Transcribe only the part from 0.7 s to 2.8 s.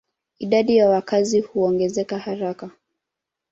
ya wakazi huongezeka haraka.